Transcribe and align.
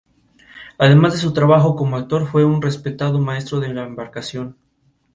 Además 0.79 1.13
de 1.13 1.19
su 1.19 1.31
trabajo 1.31 1.75
como 1.75 1.95
actor, 1.95 2.25
fue 2.25 2.43
un 2.43 2.59
respetado 2.59 3.19
maestro 3.19 3.59
de 3.59 3.71
la 3.71 3.83
embarcación. 3.83 4.57